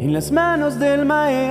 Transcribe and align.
en 0.00 0.14
las 0.14 0.32
manos 0.32 0.78
del 0.78 1.04
Maestro. 1.04 1.50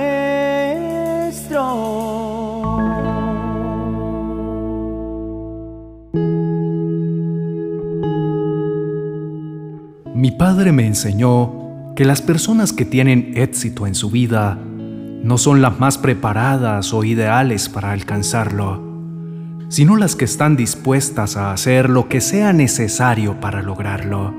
Mi 10.16 10.32
padre 10.32 10.72
me 10.72 10.84
enseñó 10.84 11.94
que 11.94 12.04
las 12.04 12.22
personas 12.22 12.72
que 12.72 12.84
tienen 12.84 13.34
éxito 13.36 13.86
en 13.86 13.94
su 13.94 14.10
vida 14.10 14.58
no 15.22 15.38
son 15.38 15.62
las 15.62 15.78
más 15.78 15.96
preparadas 15.96 16.92
o 16.92 17.04
ideales 17.04 17.68
para 17.68 17.92
alcanzarlo, 17.92 18.82
sino 19.68 19.96
las 19.96 20.16
que 20.16 20.24
están 20.24 20.56
dispuestas 20.56 21.36
a 21.36 21.52
hacer 21.52 21.88
lo 21.88 22.08
que 22.08 22.20
sea 22.20 22.52
necesario 22.52 23.38
para 23.38 23.62
lograrlo. 23.62 24.34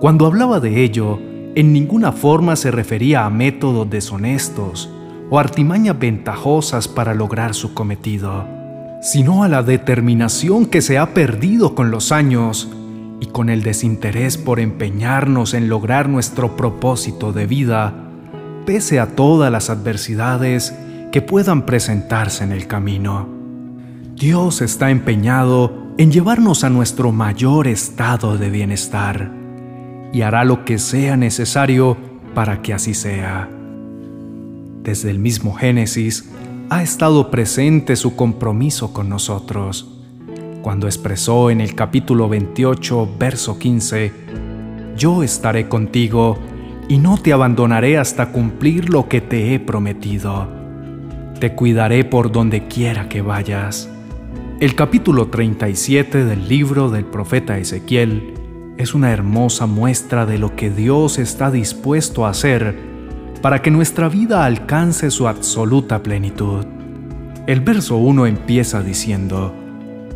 Cuando 0.00 0.26
hablaba 0.26 0.58
de 0.58 0.82
ello, 0.82 1.20
en 1.54 1.72
ninguna 1.72 2.12
forma 2.12 2.56
se 2.56 2.70
refería 2.70 3.24
a 3.24 3.30
métodos 3.30 3.88
deshonestos 3.88 4.90
o 5.30 5.38
artimañas 5.38 5.98
ventajosas 5.98 6.88
para 6.88 7.14
lograr 7.14 7.54
su 7.54 7.74
cometido, 7.74 8.46
sino 9.00 9.44
a 9.44 9.48
la 9.48 9.62
determinación 9.62 10.66
que 10.66 10.82
se 10.82 10.98
ha 10.98 11.14
perdido 11.14 11.74
con 11.74 11.90
los 11.90 12.10
años 12.10 12.70
y 13.20 13.26
con 13.26 13.50
el 13.50 13.62
desinterés 13.62 14.36
por 14.36 14.58
empeñarnos 14.58 15.54
en 15.54 15.68
lograr 15.68 16.08
nuestro 16.08 16.56
propósito 16.56 17.32
de 17.32 17.46
vida, 17.46 17.94
pese 18.66 18.98
a 18.98 19.14
todas 19.14 19.50
las 19.52 19.70
adversidades 19.70 20.74
que 21.12 21.22
puedan 21.22 21.64
presentarse 21.66 22.42
en 22.42 22.50
el 22.50 22.66
camino. 22.66 23.28
Dios 24.16 24.60
está 24.60 24.90
empeñado 24.90 25.72
en 25.98 26.10
llevarnos 26.10 26.64
a 26.64 26.70
nuestro 26.70 27.12
mayor 27.12 27.68
estado 27.68 28.36
de 28.36 28.50
bienestar 28.50 29.43
y 30.14 30.22
hará 30.22 30.44
lo 30.44 30.64
que 30.64 30.78
sea 30.78 31.16
necesario 31.16 31.96
para 32.34 32.62
que 32.62 32.72
así 32.72 32.94
sea. 32.94 33.50
Desde 34.82 35.10
el 35.10 35.18
mismo 35.18 35.54
Génesis 35.54 36.30
ha 36.70 36.84
estado 36.84 37.32
presente 37.32 37.96
su 37.96 38.14
compromiso 38.14 38.92
con 38.92 39.08
nosotros, 39.08 39.90
cuando 40.62 40.86
expresó 40.86 41.50
en 41.50 41.60
el 41.60 41.74
capítulo 41.74 42.28
28, 42.28 43.16
verso 43.18 43.58
15, 43.58 44.12
Yo 44.96 45.24
estaré 45.24 45.68
contigo 45.68 46.38
y 46.88 46.98
no 46.98 47.18
te 47.18 47.32
abandonaré 47.32 47.98
hasta 47.98 48.30
cumplir 48.30 48.90
lo 48.90 49.08
que 49.08 49.20
te 49.20 49.52
he 49.52 49.58
prometido. 49.58 50.48
Te 51.40 51.54
cuidaré 51.54 52.04
por 52.04 52.30
donde 52.30 52.68
quiera 52.68 53.08
que 53.08 53.20
vayas. 53.20 53.90
El 54.60 54.76
capítulo 54.76 55.26
37 55.26 56.24
del 56.24 56.48
libro 56.48 56.88
del 56.88 57.04
profeta 57.04 57.58
Ezequiel 57.58 58.43
es 58.76 58.94
una 58.94 59.12
hermosa 59.12 59.66
muestra 59.66 60.26
de 60.26 60.38
lo 60.38 60.56
que 60.56 60.70
Dios 60.70 61.18
está 61.18 61.50
dispuesto 61.50 62.26
a 62.26 62.30
hacer 62.30 62.76
para 63.40 63.62
que 63.62 63.70
nuestra 63.70 64.08
vida 64.08 64.44
alcance 64.44 65.10
su 65.10 65.28
absoluta 65.28 66.02
plenitud. 66.02 66.64
El 67.46 67.60
verso 67.60 67.96
1 67.96 68.26
empieza 68.26 68.82
diciendo, 68.82 69.54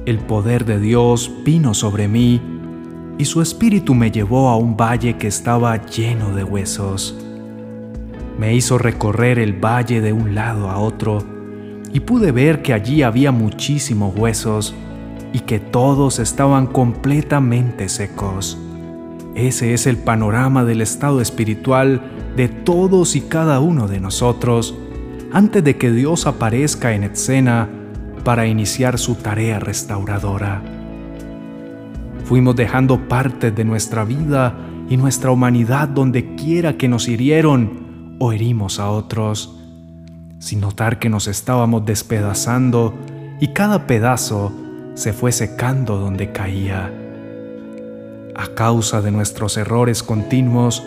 El 0.07 0.19
poder 0.19 0.65
de 0.65 0.81
Dios 0.81 1.31
vino 1.45 1.75
sobre 1.75 2.09
mí 2.09 2.41
y 3.19 3.25
su 3.27 3.43
espíritu 3.43 3.95
me 3.95 4.11
llevó 4.11 4.49
a 4.49 4.57
un 4.57 4.77
valle 4.77 5.17
que 5.19 5.27
estaba 5.27 5.85
lleno 5.85 6.35
de 6.35 6.43
huesos. 6.43 7.17
Me 8.39 8.55
hizo 8.55 8.79
recorrer 8.79 9.39
el 9.39 9.53
valle 9.53 10.01
de 10.01 10.13
un 10.13 10.35
lado 10.35 10.71
a 10.71 10.79
otro 10.79 11.19
y 11.93 12.01
pude 12.01 12.33
ver 12.33 12.63
que 12.63 12.73
allí 12.73 13.03
había 13.03 13.31
muchísimos 13.31 14.17
huesos 14.17 14.75
y 15.33 15.41
que 15.41 15.61
todos 15.61 16.19
estaban 16.19 16.67
completamente 16.67 17.89
secos. 17.89 18.59
Ese 19.35 19.75
es 19.75 19.87
el 19.87 19.99
panorama 19.99 20.65
del 20.65 20.81
estado 20.81 21.21
espiritual 21.21 22.03
de 22.37 22.49
todos 22.49 23.15
y 23.15 23.21
cada 23.23 23.61
uno 23.61 23.89
de 23.89 24.01
nosotros 24.01 24.75
antes 25.33 25.63
de 25.63 25.77
que 25.77 25.93
Dios 25.93 26.27
aparezca 26.27 26.95
en 26.95 27.05
escena 27.05 27.69
para 28.25 28.47
iniciar 28.47 28.99
su 28.99 29.17
tarea 29.17 29.59
restauradora. 29.59 30.63
Fuimos 32.25 32.57
dejando 32.57 33.09
parte 33.09 33.51
de 33.51 33.65
nuestra 33.65 34.05
vida 34.05 34.55
y 34.89 34.97
nuestra 34.97 35.31
humanidad 35.31 35.89
donde 35.89 36.35
quiera 36.35 36.77
que 36.77 36.89
nos 36.89 37.09
hirieron 37.09 38.17
o 38.19 38.33
herimos 38.33 38.81
a 38.81 38.91
otros, 38.91 39.59
sin 40.39 40.61
notar 40.61 40.99
que 40.99 41.09
nos 41.09 41.27
estábamos 41.27 41.85
despedazando 41.85 42.95
y 43.41 43.49
cada 43.49 43.87
pedazo 43.87 44.53
se 44.99 45.13
fue 45.13 45.31
secando 45.31 45.97
donde 45.97 46.33
caía. 46.33 46.93
A 48.35 48.49
causa 48.49 49.01
de 49.01 49.13
nuestros 49.13 49.57
errores 49.57 50.03
continuos, 50.03 50.83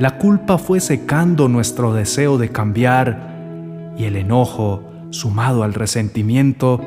la 0.00 0.18
culpa 0.18 0.58
fue 0.58 0.80
secando 0.80 1.48
nuestro 1.48 1.94
deseo 1.94 2.38
de 2.38 2.48
cambiar 2.48 3.94
y 3.96 4.04
el 4.04 4.16
enojo, 4.16 4.82
sumado 5.10 5.62
al 5.62 5.74
resentimiento, 5.74 6.80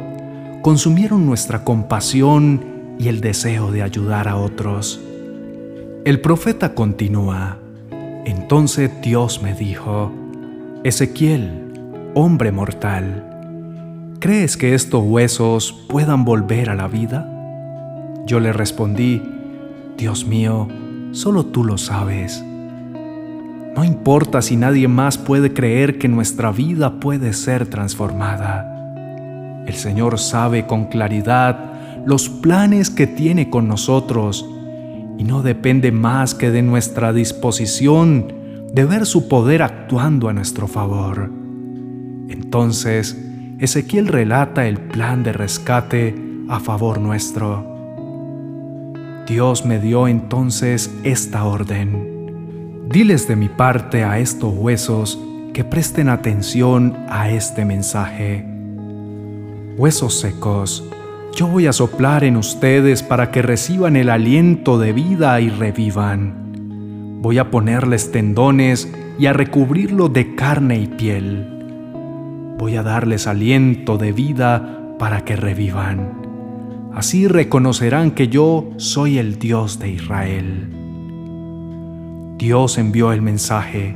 consumieron 0.63 1.25
nuestra 1.25 1.63
compasión 1.63 2.59
y 2.99 3.07
el 3.07 3.21
deseo 3.21 3.71
de 3.71 3.81
ayudar 3.81 4.27
a 4.27 4.35
otros. 4.35 4.99
El 6.03 6.19
profeta 6.19 6.75
continúa, 6.75 7.57
entonces 8.25 8.91
Dios 9.01 9.41
me 9.41 9.53
dijo, 9.53 10.11
Ezequiel, 10.83 11.71
hombre 12.15 12.51
mortal, 12.51 13.34
¿crees 14.19 14.57
que 14.57 14.73
estos 14.73 15.03
huesos 15.03 15.85
puedan 15.89 16.25
volver 16.25 16.69
a 16.69 16.75
la 16.75 16.87
vida? 16.87 17.29
Yo 18.25 18.39
le 18.39 18.53
respondí, 18.53 19.21
Dios 19.97 20.25
mío, 20.25 20.67
solo 21.11 21.45
tú 21.45 21.63
lo 21.63 21.77
sabes. 21.77 22.43
No 23.75 23.83
importa 23.83 24.41
si 24.41 24.55
nadie 24.55 24.87
más 24.87 25.17
puede 25.17 25.53
creer 25.53 25.99
que 25.99 26.07
nuestra 26.07 26.51
vida 26.51 26.99
puede 26.99 27.33
ser 27.33 27.67
transformada. 27.67 28.71
El 29.67 29.73
Señor 29.73 30.17
sabe 30.19 30.65
con 30.65 30.85
claridad 30.85 31.73
los 32.05 32.29
planes 32.29 32.89
que 32.89 33.07
tiene 33.07 33.49
con 33.49 33.67
nosotros 33.67 34.47
y 35.17 35.23
no 35.23 35.41
depende 35.41 35.91
más 35.91 36.35
que 36.35 36.51
de 36.51 36.61
nuestra 36.61 37.13
disposición 37.13 38.33
de 38.73 38.85
ver 38.85 39.05
su 39.05 39.27
poder 39.27 39.61
actuando 39.61 40.29
a 40.29 40.33
nuestro 40.33 40.67
favor. 40.67 41.31
Entonces, 42.29 43.17
Ezequiel 43.65 44.07
relata 44.09 44.67
el 44.67 44.77
plan 44.77 45.23
de 45.23 45.33
rescate 45.33 46.13
a 46.49 46.59
favor 46.59 46.99
nuestro. 47.01 47.65
Dios 49.27 49.65
me 49.65 49.79
dio 49.79 50.07
entonces 50.07 50.93
esta 51.03 51.45
orden. 51.45 52.87
Diles 52.89 53.27
de 53.27 53.35
mi 53.35 53.49
parte 53.49 54.03
a 54.03 54.19
estos 54.19 54.53
huesos 54.55 55.19
que 55.51 55.63
presten 55.63 56.09
atención 56.09 56.95
a 57.09 57.31
este 57.31 57.65
mensaje. 57.65 58.45
Huesos 59.77 60.19
secos, 60.19 60.87
yo 61.35 61.47
voy 61.47 61.65
a 61.65 61.73
soplar 61.73 62.23
en 62.23 62.37
ustedes 62.37 63.01
para 63.01 63.31
que 63.31 63.41
reciban 63.41 63.95
el 63.95 64.11
aliento 64.11 64.77
de 64.77 64.93
vida 64.93 65.41
y 65.41 65.49
revivan. 65.49 67.19
Voy 67.23 67.39
a 67.39 67.49
ponerles 67.49 68.11
tendones 68.11 68.93
y 69.17 69.25
a 69.25 69.33
recubrirlo 69.33 70.07
de 70.07 70.35
carne 70.35 70.77
y 70.77 70.85
piel 70.85 71.54
voy 72.57 72.77
a 72.77 72.83
darles 72.83 73.27
aliento 73.27 73.97
de 73.97 74.11
vida 74.11 74.95
para 74.97 75.25
que 75.25 75.35
revivan. 75.35 76.25
Así 76.93 77.27
reconocerán 77.27 78.11
que 78.11 78.29
yo 78.29 78.69
soy 78.77 79.17
el 79.17 79.37
Dios 79.37 79.79
de 79.79 79.89
Israel. 79.91 80.69
Dios 82.37 82.77
envió 82.77 83.11
el 83.11 83.21
mensaje. 83.21 83.95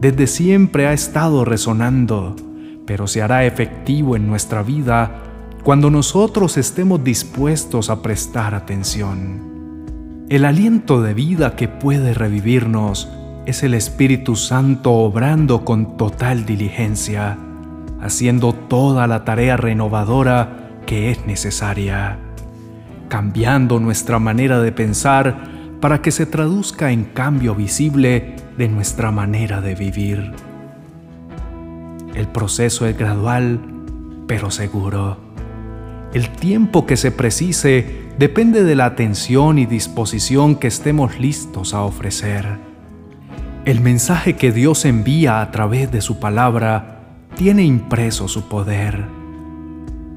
Desde 0.00 0.26
siempre 0.26 0.86
ha 0.86 0.92
estado 0.92 1.46
resonando, 1.46 2.36
pero 2.84 3.06
se 3.06 3.22
hará 3.22 3.46
efectivo 3.46 4.16
en 4.16 4.26
nuestra 4.26 4.62
vida 4.62 5.22
cuando 5.62 5.90
nosotros 5.90 6.58
estemos 6.58 7.02
dispuestos 7.02 7.88
a 7.88 8.02
prestar 8.02 8.54
atención. 8.54 10.26
El 10.28 10.44
aliento 10.44 11.00
de 11.00 11.14
vida 11.14 11.56
que 11.56 11.68
puede 11.68 12.12
revivirnos 12.12 13.08
es 13.46 13.62
el 13.62 13.74
Espíritu 13.74 14.36
Santo 14.36 14.92
obrando 14.92 15.64
con 15.64 15.96
total 15.96 16.44
diligencia 16.44 17.38
haciendo 18.06 18.54
toda 18.54 19.06
la 19.06 19.24
tarea 19.24 19.56
renovadora 19.56 20.70
que 20.86 21.10
es 21.10 21.26
necesaria, 21.26 22.18
cambiando 23.08 23.78
nuestra 23.80 24.18
manera 24.18 24.60
de 24.60 24.72
pensar 24.72 25.36
para 25.80 26.00
que 26.00 26.10
se 26.10 26.26
traduzca 26.26 26.90
en 26.90 27.04
cambio 27.04 27.54
visible 27.54 28.36
de 28.56 28.68
nuestra 28.68 29.10
manera 29.10 29.60
de 29.60 29.74
vivir. 29.74 30.32
El 32.14 32.28
proceso 32.28 32.86
es 32.86 32.96
gradual, 32.96 33.60
pero 34.26 34.50
seguro. 34.50 35.18
El 36.14 36.30
tiempo 36.30 36.86
que 36.86 36.96
se 36.96 37.10
precise 37.10 38.06
depende 38.18 38.64
de 38.64 38.74
la 38.74 38.86
atención 38.86 39.58
y 39.58 39.66
disposición 39.66 40.56
que 40.56 40.68
estemos 40.68 41.18
listos 41.18 41.74
a 41.74 41.82
ofrecer. 41.82 42.46
El 43.66 43.80
mensaje 43.80 44.36
que 44.36 44.52
Dios 44.52 44.84
envía 44.84 45.42
a 45.42 45.50
través 45.50 45.90
de 45.92 46.00
su 46.00 46.18
palabra 46.18 46.95
tiene 47.36 47.64
impreso 47.64 48.28
su 48.28 48.48
poder. 48.48 49.04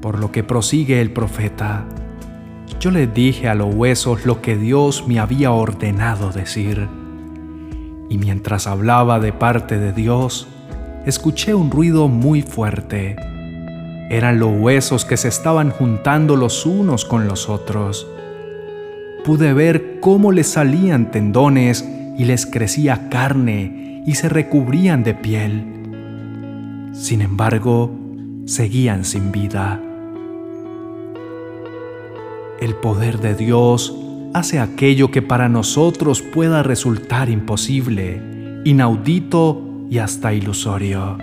Por 0.00 0.18
lo 0.18 0.32
que 0.32 0.42
prosigue 0.42 1.02
el 1.02 1.12
profeta, 1.12 1.84
yo 2.80 2.90
le 2.90 3.06
dije 3.06 3.46
a 3.46 3.54
los 3.54 3.74
huesos 3.74 4.24
lo 4.24 4.40
que 4.40 4.56
Dios 4.56 5.06
me 5.06 5.20
había 5.20 5.52
ordenado 5.52 6.32
decir. 6.32 6.88
Y 8.08 8.16
mientras 8.16 8.66
hablaba 8.66 9.20
de 9.20 9.34
parte 9.34 9.78
de 9.78 9.92
Dios, 9.92 10.48
escuché 11.04 11.52
un 11.52 11.70
ruido 11.70 12.08
muy 12.08 12.40
fuerte. 12.40 13.16
Eran 14.08 14.40
los 14.40 14.58
huesos 14.58 15.04
que 15.04 15.18
se 15.18 15.28
estaban 15.28 15.70
juntando 15.70 16.36
los 16.36 16.64
unos 16.64 17.04
con 17.04 17.28
los 17.28 17.50
otros. 17.50 18.08
Pude 19.26 19.52
ver 19.52 20.00
cómo 20.00 20.32
les 20.32 20.48
salían 20.48 21.10
tendones 21.10 21.86
y 22.16 22.24
les 22.24 22.46
crecía 22.46 23.10
carne 23.10 24.02
y 24.06 24.14
se 24.14 24.30
recubrían 24.30 25.04
de 25.04 25.14
piel. 25.14 25.79
Sin 26.92 27.22
embargo, 27.22 27.90
seguían 28.46 29.04
sin 29.04 29.32
vida. 29.32 29.80
El 32.60 32.74
poder 32.74 33.20
de 33.20 33.34
Dios 33.34 33.96
hace 34.34 34.58
aquello 34.58 35.10
que 35.10 35.22
para 35.22 35.48
nosotros 35.48 36.22
pueda 36.22 36.62
resultar 36.62 37.28
imposible, 37.30 38.20
inaudito 38.64 39.62
y 39.88 39.98
hasta 39.98 40.34
ilusorio. 40.34 41.16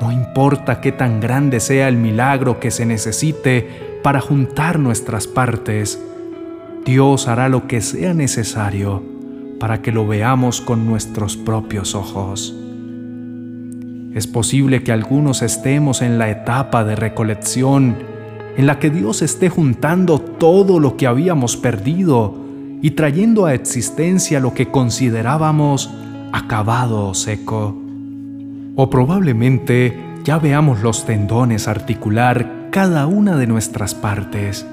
No 0.00 0.12
importa 0.12 0.80
qué 0.80 0.92
tan 0.92 1.20
grande 1.20 1.60
sea 1.60 1.88
el 1.88 1.96
milagro 1.96 2.60
que 2.60 2.70
se 2.70 2.86
necesite 2.86 3.98
para 4.02 4.20
juntar 4.20 4.78
nuestras 4.78 5.26
partes, 5.26 6.02
Dios 6.84 7.28
hará 7.28 7.48
lo 7.48 7.66
que 7.66 7.82
sea 7.82 8.14
necesario 8.14 9.02
para 9.58 9.82
que 9.82 9.92
lo 9.92 10.06
veamos 10.06 10.62
con 10.62 10.86
nuestros 10.86 11.36
propios 11.36 11.94
ojos. 11.94 12.54
Es 14.14 14.26
posible 14.26 14.82
que 14.82 14.90
algunos 14.90 15.40
estemos 15.40 16.02
en 16.02 16.18
la 16.18 16.30
etapa 16.30 16.84
de 16.84 16.96
recolección 16.96 17.96
en 18.56 18.66
la 18.66 18.80
que 18.80 18.90
Dios 18.90 19.22
esté 19.22 19.48
juntando 19.48 20.18
todo 20.18 20.80
lo 20.80 20.96
que 20.96 21.06
habíamos 21.06 21.56
perdido 21.56 22.34
y 22.82 22.90
trayendo 22.92 23.46
a 23.46 23.54
existencia 23.54 24.40
lo 24.40 24.52
que 24.52 24.68
considerábamos 24.68 25.94
acabado 26.32 27.08
o 27.08 27.14
seco. 27.14 27.76
O 28.74 28.90
probablemente 28.90 29.96
ya 30.24 30.38
veamos 30.38 30.80
los 30.80 31.06
tendones 31.06 31.68
articular 31.68 32.68
cada 32.70 33.06
una 33.06 33.36
de 33.36 33.46
nuestras 33.46 33.94
partes 33.94 34.66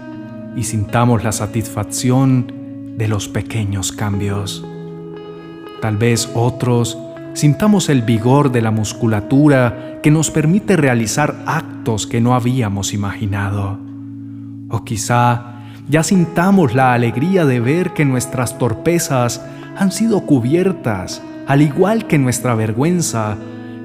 y 0.55 0.63
sintamos 0.63 1.23
la 1.23 1.31
satisfacción 1.31 2.51
de 2.97 3.07
los 3.07 3.27
pequeños 3.27 3.91
cambios. 3.91 4.65
Tal 5.81 5.97
vez 5.97 6.29
otros 6.33 6.97
sintamos 7.37 7.89
el 7.89 8.01
vigor 8.01 8.51
de 8.51 8.63
la 8.63 8.71
musculatura 8.71 9.99
que 10.01 10.09
nos 10.09 10.31
permite 10.31 10.75
realizar 10.75 11.43
actos 11.45 12.07
que 12.07 12.19
no 12.19 12.33
habíamos 12.33 12.95
imaginado. 12.95 13.77
O 14.69 14.83
quizá 14.83 15.61
ya 15.87 16.01
sintamos 16.01 16.73
la 16.73 16.93
alegría 16.93 17.45
de 17.45 17.59
ver 17.59 17.93
que 17.93 18.05
nuestras 18.05 18.57
torpezas 18.57 19.45
han 19.77 19.91
sido 19.91 20.21
cubiertas, 20.21 21.21
al 21.45 21.61
igual 21.61 22.07
que 22.07 22.17
nuestra 22.17 22.55
vergüenza, 22.55 23.37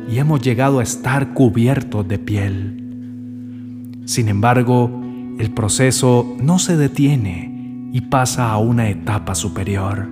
y 0.08 0.16
hemos 0.16 0.40
llegado 0.40 0.78
a 0.78 0.82
estar 0.82 1.34
cubiertos 1.34 2.08
de 2.08 2.18
piel. 2.18 4.02
Sin 4.06 4.30
embargo, 4.30 4.90
el 5.38 5.50
proceso 5.50 6.36
no 6.40 6.58
se 6.58 6.78
detiene 6.78 7.90
y 7.92 8.00
pasa 8.00 8.50
a 8.50 8.56
una 8.56 8.88
etapa 8.88 9.34
superior. 9.34 10.08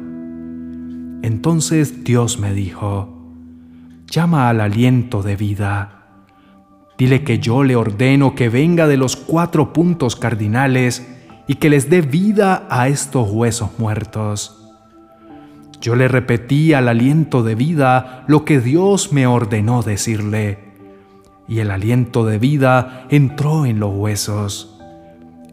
Entonces 1.23 2.05
Dios 2.05 2.39
me 2.39 2.53
dijo, 2.53 3.20
llama 4.11 4.49
al 4.49 4.61
aliento 4.61 5.23
de 5.23 5.37
vida. 5.37 6.03
Dile 6.99 7.23
que 7.23 7.39
yo 7.39 7.63
le 7.63 7.77
ordeno 7.77 8.35
que 8.35 8.49
venga 8.49 8.87
de 8.89 8.97
los 8.97 9.17
cuatro 9.17 9.73
puntos 9.73 10.17
cardinales 10.17 11.07
y 11.47 11.55
que 11.55 11.71
les 11.71 11.89
dé 11.89 12.03
vida 12.03 12.67
a 12.69 12.89
estos 12.89 13.31
huesos 13.31 13.71
muertos. 13.79 14.57
Yo 15.81 15.97
le 15.97 16.09
repetí 16.09 16.75
al 16.75 16.89
aliento 16.89 17.43
de 17.43 17.55
vida 17.55 18.25
lo 18.27 18.45
que 18.45 18.61
Dios 18.61 19.13
me 19.13 19.27
ordenó 19.27 19.83
decirle, 19.83 20.59
y 21.49 21.61
el 21.61 21.71
aliento 21.71 22.27
de 22.27 22.39
vida 22.39 23.07
entró 23.09 23.65
en 23.65 23.81
los 23.81 23.95
huesos. 23.95 24.79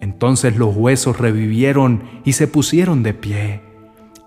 Entonces 0.02 0.58
los 0.58 0.76
huesos 0.76 1.18
revivieron 1.18 2.04
y 2.26 2.34
se 2.34 2.48
pusieron 2.48 3.04
de 3.04 3.14
pie. 3.14 3.62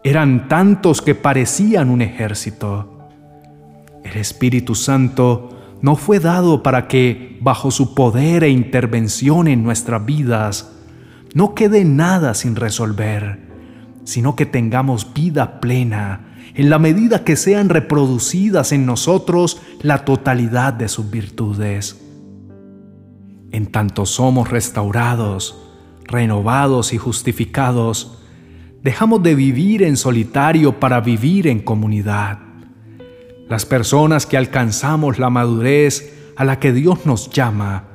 Eran 0.02 0.48
tantos 0.48 1.02
que 1.02 1.14
parecían 1.14 1.90
un 1.90 2.00
ejército. 2.00 2.99
El 4.04 4.16
Espíritu 4.16 4.74
Santo 4.74 5.60
no 5.82 5.96
fue 5.96 6.20
dado 6.20 6.62
para 6.62 6.88
que, 6.88 7.38
bajo 7.40 7.70
su 7.70 7.94
poder 7.94 8.44
e 8.44 8.50
intervención 8.50 9.48
en 9.48 9.62
nuestras 9.62 10.04
vidas, 10.04 10.72
no 11.34 11.54
quede 11.54 11.84
nada 11.84 12.34
sin 12.34 12.56
resolver, 12.56 13.38
sino 14.04 14.36
que 14.36 14.46
tengamos 14.46 15.12
vida 15.14 15.60
plena 15.60 16.26
en 16.54 16.68
la 16.68 16.78
medida 16.78 17.24
que 17.24 17.36
sean 17.36 17.68
reproducidas 17.68 18.72
en 18.72 18.84
nosotros 18.84 19.62
la 19.82 20.04
totalidad 20.04 20.72
de 20.72 20.88
sus 20.88 21.10
virtudes. 21.10 22.00
En 23.52 23.66
tanto 23.66 24.06
somos 24.06 24.50
restaurados, 24.50 25.56
renovados 26.04 26.92
y 26.92 26.98
justificados, 26.98 28.18
dejamos 28.82 29.22
de 29.22 29.34
vivir 29.34 29.82
en 29.82 29.96
solitario 29.96 30.80
para 30.80 31.00
vivir 31.00 31.46
en 31.46 31.60
comunidad 31.60 32.49
las 33.50 33.66
personas 33.66 34.26
que 34.26 34.36
alcanzamos 34.36 35.18
la 35.18 35.28
madurez 35.28 36.32
a 36.36 36.44
la 36.44 36.60
que 36.60 36.72
Dios 36.72 37.04
nos 37.04 37.30
llama, 37.30 37.88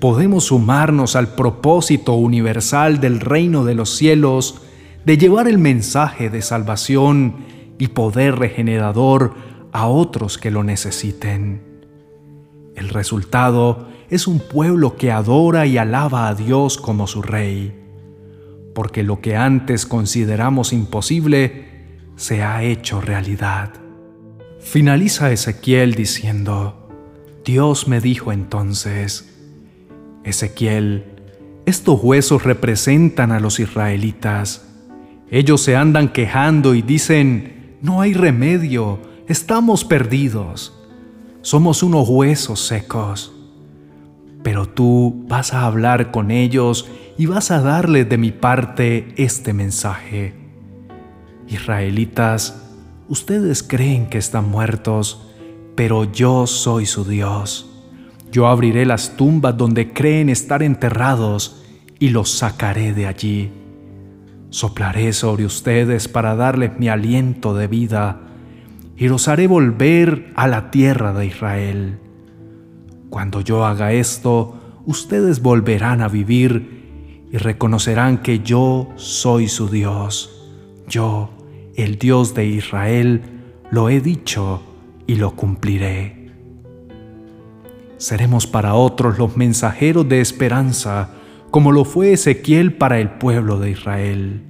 podemos 0.00 0.46
sumarnos 0.46 1.14
al 1.14 1.28
propósito 1.36 2.14
universal 2.14 2.98
del 2.98 3.20
reino 3.20 3.64
de 3.64 3.76
los 3.76 3.90
cielos 3.90 4.62
de 5.04 5.16
llevar 5.16 5.46
el 5.46 5.58
mensaje 5.58 6.28
de 6.28 6.42
salvación 6.42 7.36
y 7.78 7.86
poder 7.86 8.34
regenerador 8.36 9.34
a 9.70 9.86
otros 9.86 10.38
que 10.38 10.50
lo 10.50 10.64
necesiten. 10.64 11.62
El 12.74 12.88
resultado 12.88 13.86
es 14.10 14.26
un 14.26 14.40
pueblo 14.40 14.96
que 14.96 15.12
adora 15.12 15.66
y 15.66 15.78
alaba 15.78 16.26
a 16.26 16.34
Dios 16.34 16.78
como 16.78 17.06
su 17.06 17.22
Rey, 17.22 17.80
porque 18.74 19.04
lo 19.04 19.20
que 19.20 19.36
antes 19.36 19.86
consideramos 19.86 20.72
imposible 20.72 21.68
se 22.16 22.42
ha 22.42 22.64
hecho 22.64 23.00
realidad. 23.00 23.79
Finaliza 24.60 25.32
Ezequiel 25.32 25.94
diciendo, 25.94 26.88
Dios 27.44 27.88
me 27.88 28.00
dijo 28.00 28.30
entonces, 28.30 29.28
Ezequiel, 30.22 31.06
estos 31.66 32.00
huesos 32.02 32.44
representan 32.44 33.32
a 33.32 33.40
los 33.40 33.58
israelitas. 33.58 34.66
Ellos 35.30 35.62
se 35.62 35.76
andan 35.76 36.08
quejando 36.12 36.74
y 36.74 36.82
dicen, 36.82 37.78
no 37.80 38.00
hay 38.00 38.12
remedio, 38.12 39.00
estamos 39.28 39.84
perdidos, 39.84 40.78
somos 41.40 41.82
unos 41.82 42.08
huesos 42.08 42.60
secos. 42.60 43.32
Pero 44.42 44.68
tú 44.68 45.24
vas 45.26 45.52
a 45.54 45.66
hablar 45.66 46.10
con 46.10 46.30
ellos 46.30 46.88
y 47.18 47.26
vas 47.26 47.50
a 47.50 47.60
darles 47.60 48.08
de 48.08 48.18
mi 48.18 48.30
parte 48.30 49.08
este 49.16 49.52
mensaje. 49.52 50.34
Israelitas, 51.48 52.69
Ustedes 53.10 53.64
creen 53.64 54.06
que 54.06 54.18
están 54.18 54.48
muertos, 54.48 55.20
pero 55.74 56.04
yo 56.04 56.46
soy 56.46 56.86
su 56.86 57.04
Dios. 57.04 57.68
Yo 58.30 58.46
abriré 58.46 58.86
las 58.86 59.16
tumbas 59.16 59.56
donde 59.56 59.92
creen 59.92 60.28
estar 60.28 60.62
enterrados 60.62 61.60
y 61.98 62.10
los 62.10 62.30
sacaré 62.30 62.94
de 62.94 63.08
allí. 63.08 63.50
Soplaré 64.50 65.12
sobre 65.12 65.44
ustedes 65.44 66.06
para 66.06 66.36
darles 66.36 66.78
mi 66.78 66.88
aliento 66.88 67.52
de 67.52 67.66
vida 67.66 68.20
y 68.96 69.08
los 69.08 69.26
haré 69.26 69.48
volver 69.48 70.32
a 70.36 70.46
la 70.46 70.70
tierra 70.70 71.12
de 71.12 71.26
Israel. 71.26 71.98
Cuando 73.08 73.40
yo 73.40 73.66
haga 73.66 73.92
esto, 73.92 74.54
ustedes 74.86 75.42
volverán 75.42 76.00
a 76.00 76.06
vivir 76.06 77.26
y 77.32 77.38
reconocerán 77.38 78.18
que 78.18 78.38
yo 78.38 78.88
soy 78.94 79.48
su 79.48 79.68
Dios. 79.68 80.48
Yo 80.86 81.39
el 81.76 81.98
Dios 81.98 82.34
de 82.34 82.46
Israel, 82.46 83.22
lo 83.70 83.88
he 83.88 84.00
dicho 84.00 84.62
y 85.06 85.16
lo 85.16 85.36
cumpliré. 85.36 86.30
Seremos 87.98 88.46
para 88.46 88.74
otros 88.74 89.18
los 89.18 89.36
mensajeros 89.36 90.08
de 90.08 90.20
esperanza, 90.20 91.10
como 91.50 91.72
lo 91.72 91.84
fue 91.84 92.12
Ezequiel 92.12 92.74
para 92.74 92.98
el 92.98 93.10
pueblo 93.10 93.58
de 93.58 93.70
Israel. 93.70 94.42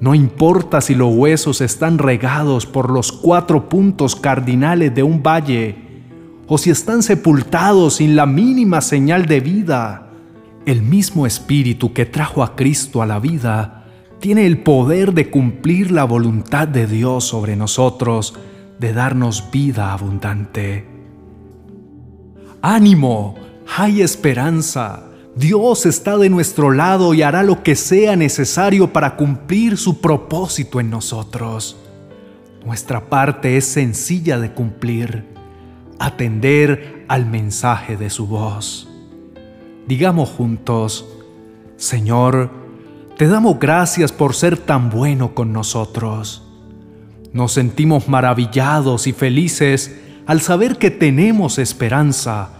No 0.00 0.14
importa 0.14 0.80
si 0.80 0.94
los 0.94 1.14
huesos 1.14 1.60
están 1.60 1.98
regados 1.98 2.66
por 2.66 2.90
los 2.90 3.12
cuatro 3.12 3.68
puntos 3.68 4.14
cardinales 4.14 4.94
de 4.94 5.02
un 5.02 5.22
valle, 5.22 5.76
o 6.46 6.58
si 6.58 6.70
están 6.70 7.02
sepultados 7.02 7.96
sin 7.96 8.14
la 8.14 8.26
mínima 8.26 8.80
señal 8.80 9.26
de 9.26 9.40
vida, 9.40 10.10
el 10.66 10.82
mismo 10.82 11.26
Espíritu 11.26 11.92
que 11.92 12.06
trajo 12.06 12.42
a 12.42 12.54
Cristo 12.54 13.02
a 13.02 13.06
la 13.06 13.18
vida 13.18 13.75
tiene 14.20 14.46
el 14.46 14.58
poder 14.58 15.12
de 15.12 15.30
cumplir 15.30 15.90
la 15.90 16.04
voluntad 16.04 16.66
de 16.68 16.86
Dios 16.86 17.24
sobre 17.24 17.56
nosotros, 17.56 18.34
de 18.78 18.92
darnos 18.92 19.50
vida 19.50 19.92
abundante. 19.92 20.86
Ánimo, 22.62 23.36
hay 23.76 24.02
esperanza. 24.02 25.04
Dios 25.34 25.86
está 25.86 26.16
de 26.16 26.30
nuestro 26.30 26.70
lado 26.72 27.12
y 27.14 27.22
hará 27.22 27.42
lo 27.42 27.62
que 27.62 27.76
sea 27.76 28.16
necesario 28.16 28.92
para 28.92 29.16
cumplir 29.16 29.76
su 29.76 30.00
propósito 30.00 30.80
en 30.80 30.90
nosotros. 30.90 31.76
Nuestra 32.64 33.08
parte 33.08 33.56
es 33.56 33.66
sencilla 33.66 34.38
de 34.38 34.52
cumplir, 34.52 35.24
atender 35.98 37.04
al 37.06 37.26
mensaje 37.26 37.96
de 37.96 38.10
su 38.10 38.26
voz. 38.26 38.88
Digamos 39.86 40.30
juntos, 40.30 41.06
Señor, 41.76 42.65
te 43.16 43.28
damos 43.28 43.58
gracias 43.58 44.12
por 44.12 44.34
ser 44.34 44.58
tan 44.58 44.90
bueno 44.90 45.34
con 45.34 45.52
nosotros. 45.52 46.42
Nos 47.32 47.52
sentimos 47.52 48.08
maravillados 48.08 49.06
y 49.06 49.12
felices 49.12 49.98
al 50.26 50.40
saber 50.42 50.76
que 50.76 50.90
tenemos 50.90 51.58
esperanza, 51.58 52.50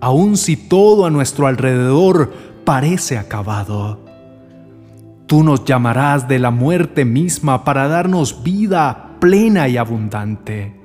aun 0.00 0.36
si 0.36 0.56
todo 0.56 1.06
a 1.06 1.10
nuestro 1.10 1.46
alrededor 1.46 2.32
parece 2.64 3.16
acabado. 3.16 4.00
Tú 5.26 5.42
nos 5.42 5.64
llamarás 5.64 6.28
de 6.28 6.38
la 6.38 6.50
muerte 6.50 7.06
misma 7.06 7.64
para 7.64 7.88
darnos 7.88 8.42
vida 8.42 9.16
plena 9.18 9.68
y 9.68 9.78
abundante. 9.78 10.78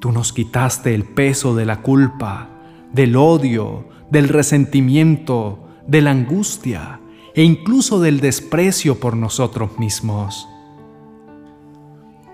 Tú 0.00 0.12
nos 0.12 0.32
quitaste 0.32 0.94
el 0.94 1.04
peso 1.04 1.54
de 1.54 1.66
la 1.66 1.82
culpa, 1.82 2.48
del 2.90 3.16
odio, 3.16 3.88
del 4.10 4.28
resentimiento, 4.28 5.68
de 5.86 6.00
la 6.00 6.12
angustia 6.12 7.00
e 7.34 7.42
incluso 7.42 8.00
del 8.00 8.20
desprecio 8.20 8.98
por 8.98 9.16
nosotros 9.16 9.78
mismos. 9.78 10.48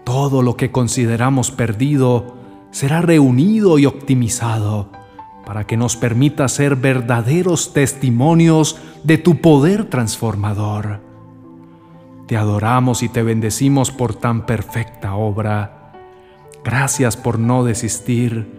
Todo 0.05 0.43
lo 0.43 0.57
que 0.57 0.71
consideramos 0.71 1.51
perdido 1.51 2.37
será 2.71 3.01
reunido 3.01 3.79
y 3.79 3.87
optimizado 3.87 4.91
para 5.45 5.67
que 5.67 5.77
nos 5.77 5.97
permita 5.97 6.49
ser 6.49 6.77
verdaderos 6.77 7.73
testimonios 7.73 8.79
de 9.03 9.19
tu 9.19 9.41
poder 9.41 9.85
transformador. 9.85 11.01
Te 12.27 12.37
adoramos 12.37 13.03
y 13.03 13.09
te 13.09 13.23
bendecimos 13.23 13.91
por 13.91 14.15
tan 14.15 14.47
perfecta 14.47 15.15
obra. 15.15 15.93
Gracias 16.65 17.17
por 17.17 17.39
no 17.39 17.65
desistir, 17.65 18.51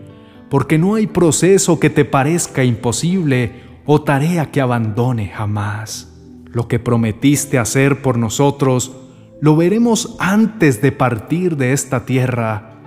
porque 0.50 0.78
no 0.78 0.96
hay 0.96 1.08
proceso 1.08 1.80
que 1.80 1.90
te 1.90 2.06
parezca 2.06 2.64
imposible 2.64 3.64
o 3.86 4.02
tarea 4.02 4.52
que 4.52 4.62
abandone 4.62 5.30
jamás. 5.30 6.15
Lo 6.56 6.70
que 6.70 6.80
prometiste 6.80 7.60
hacer 7.60 8.02
por 8.02 8.18
nosotros, 8.18 8.94
lo 9.42 9.58
veremos 9.58 10.16
antes 10.20 10.82
de 10.82 10.94
partir 10.94 11.58
de 11.58 11.74
esta 11.74 12.06
tierra 12.06 12.80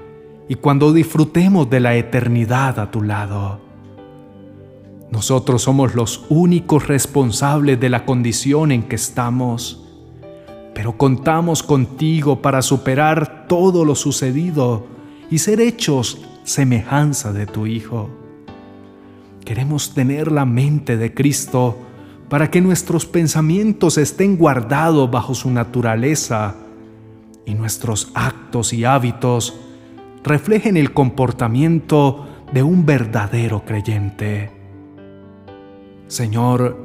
y 0.48 0.54
cuando 0.54 0.94
disfrutemos 0.94 1.68
de 1.68 1.80
la 1.80 1.94
eternidad 1.94 2.78
a 2.78 2.90
tu 2.90 3.02
lado. 3.02 3.60
Nosotros 5.10 5.60
somos 5.60 5.94
los 5.94 6.24
únicos 6.30 6.88
responsables 6.88 7.78
de 7.78 7.90
la 7.90 8.06
condición 8.06 8.72
en 8.72 8.84
que 8.84 8.96
estamos, 8.96 9.86
pero 10.74 10.96
contamos 10.96 11.62
contigo 11.62 12.40
para 12.40 12.62
superar 12.62 13.46
todo 13.48 13.84
lo 13.84 13.94
sucedido 13.94 14.86
y 15.30 15.40
ser 15.40 15.60
hechos 15.60 16.22
semejanza 16.42 17.34
de 17.34 17.44
tu 17.44 17.66
Hijo. 17.66 18.08
Queremos 19.44 19.92
tener 19.92 20.32
la 20.32 20.46
mente 20.46 20.96
de 20.96 21.12
Cristo 21.12 21.76
para 22.28 22.50
que 22.50 22.60
nuestros 22.60 23.06
pensamientos 23.06 23.98
estén 23.98 24.36
guardados 24.36 25.10
bajo 25.10 25.34
su 25.34 25.50
naturaleza 25.50 26.54
y 27.46 27.54
nuestros 27.54 28.10
actos 28.14 28.72
y 28.72 28.84
hábitos 28.84 29.54
reflejen 30.24 30.76
el 30.76 30.92
comportamiento 30.92 32.26
de 32.52 32.62
un 32.62 32.84
verdadero 32.84 33.64
creyente. 33.64 34.50
Señor, 36.06 36.76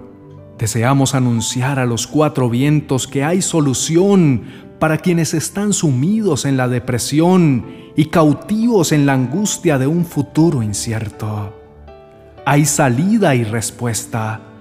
deseamos 0.58 1.16
anunciar 1.16 1.80
a 1.80 1.86
los 1.86 2.08
cuatro 2.08 2.50
vientos 2.50 3.08
que 3.08 3.24
hay 3.24 3.42
solución 3.42 4.44
para 4.80 4.98
quienes 4.98 5.34
están 5.34 5.74
sumidos 5.74 6.46
en 6.46 6.58
la 6.58 6.68
depresión 6.68 7.66
y 7.96 8.06
cautivos 8.06 8.92
en 8.92 9.06
la 9.06 9.14
angustia 9.14 9.78
de 9.78 9.88
un 9.88 10.06
futuro 10.06 10.64
incierto. 10.64 11.54
Hay 12.46 12.66
salida 12.66 13.36
y 13.36 13.44
respuesta. 13.44 14.53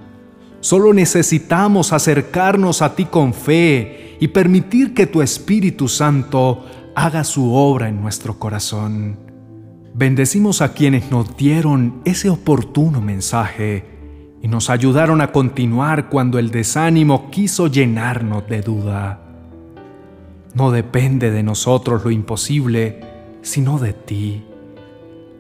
Solo 0.63 0.95
necesitamos 0.95 1.93
acercarnos 1.93 2.83
a 2.83 2.95
ti 2.95 3.07
con 3.07 3.35
fe 3.35 4.17
y 4.21 4.29
permitir 4.29 4.95
que 4.95 5.09
tu 5.09 5.21
Espíritu 5.21 5.89
Santo 5.89 6.65
haga 6.95 7.25
su 7.25 7.53
obra 7.53 7.89
en 7.89 8.01
nuestro 8.01 8.39
corazón. 8.39 9.19
Bendecimos 9.93 10.63
a 10.63 10.73
quienes 10.73 11.11
nos 11.11 11.37
dieron 11.37 12.01
ese 12.05 12.31
oportuno 12.31 13.01
mensaje 13.01 13.85
y 14.41 14.47
nos 14.47 14.71
ayudaron 14.71 15.21
a 15.21 15.33
continuar 15.33 16.09
cuando 16.09 16.39
el 16.39 16.53
desánimo 16.53 17.29
quiso 17.33 17.67
llenarnos 17.67 18.47
de 18.49 18.61
duda. 18.63 19.21
No 20.55 20.71
depende 20.71 21.33
de 21.33 21.43
nosotros 21.43 22.05
lo 22.05 22.13
imposible, 22.13 23.01
sino 23.43 23.81
de 23.81 23.95
ti. 23.95 24.45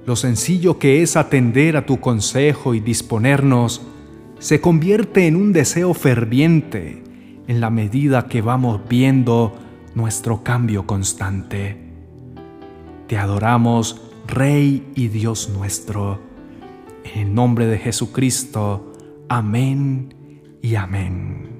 Lo 0.04 0.16
sencillo 0.16 0.80
que 0.80 1.00
es 1.00 1.16
atender 1.16 1.76
a 1.76 1.86
tu 1.86 2.00
consejo 2.00 2.74
y 2.74 2.80
disponernos 2.80 3.82
se 4.42 4.60
convierte 4.60 5.28
en 5.28 5.36
un 5.36 5.52
deseo 5.52 5.94
ferviente 5.94 7.04
en 7.46 7.60
la 7.60 7.70
medida 7.70 8.26
que 8.26 8.42
vamos 8.42 8.80
viendo 8.88 9.56
nuestro 9.94 10.42
cambio 10.42 10.84
constante. 10.84 11.76
Te 13.06 13.18
adoramos, 13.18 14.02
Rey 14.26 14.84
y 14.96 15.06
Dios 15.08 15.48
nuestro. 15.48 16.20
En 17.04 17.28
el 17.28 17.34
nombre 17.34 17.66
de 17.66 17.78
Jesucristo, 17.78 18.92
Amén 19.28 20.12
y 20.60 20.74
amén. 20.74 21.51